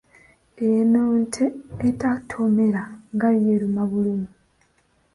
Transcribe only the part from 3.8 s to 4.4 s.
bulumi.